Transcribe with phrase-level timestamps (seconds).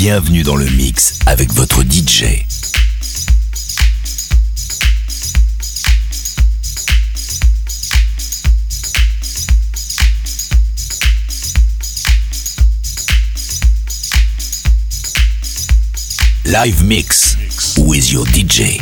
[0.00, 2.46] Bienvenue dans le mix avec votre DJ.
[16.44, 17.36] Live Mix
[17.78, 18.78] with your DJ.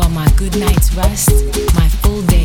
[0.00, 1.30] You are my good night's rest,
[1.74, 2.39] my full day.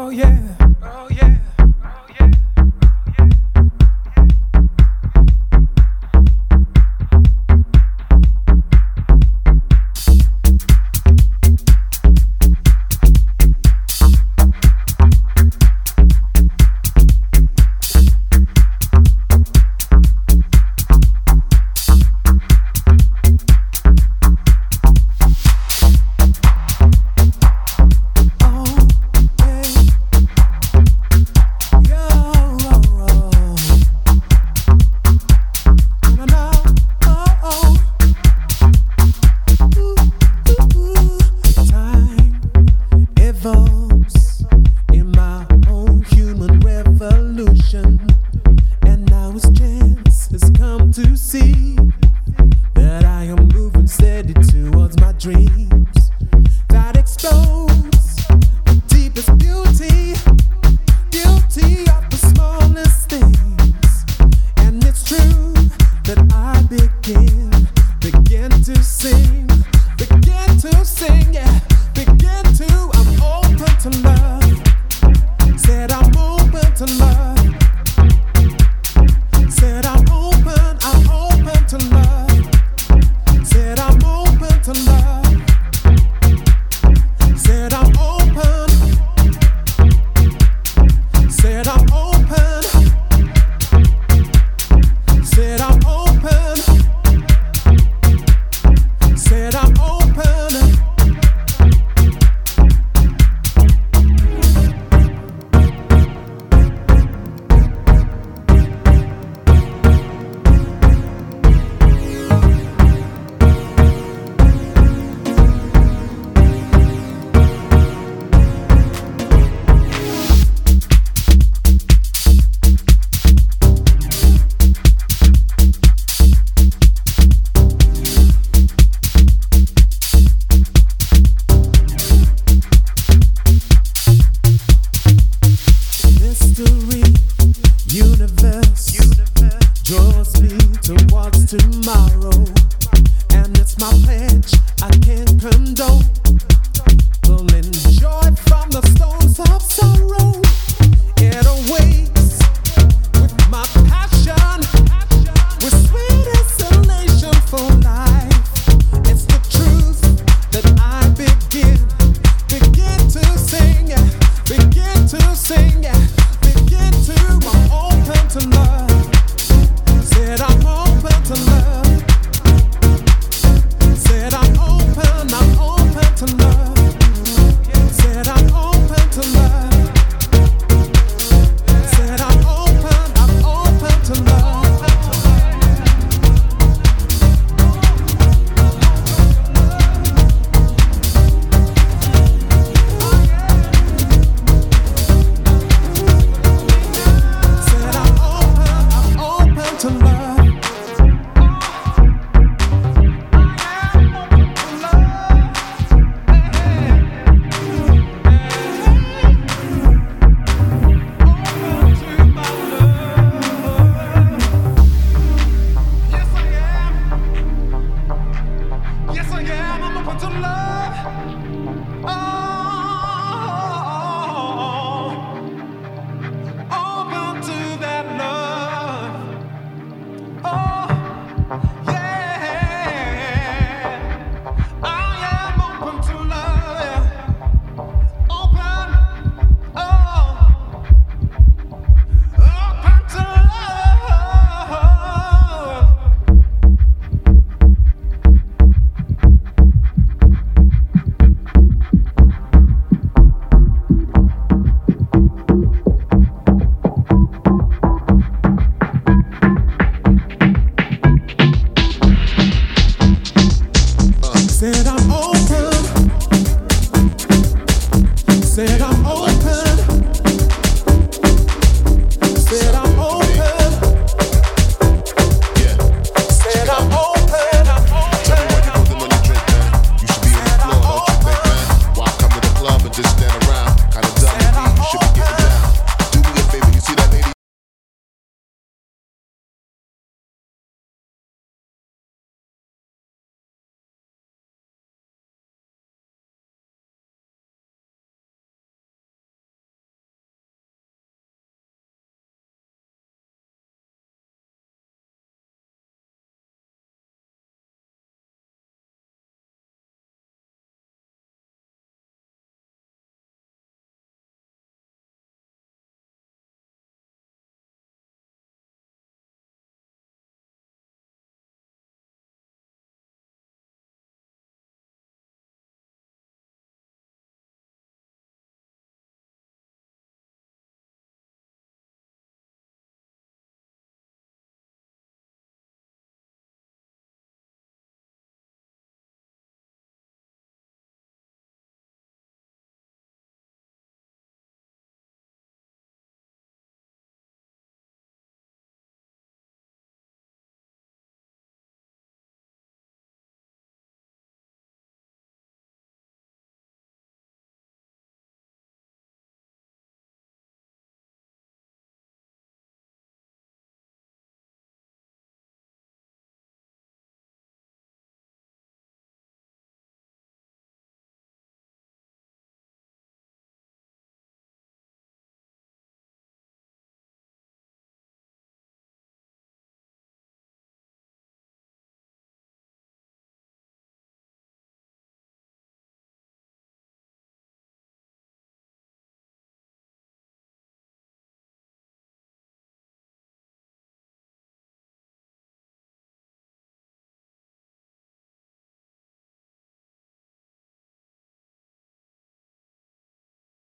[0.00, 0.38] Oh yeah.
[0.80, 1.17] Oh yeah.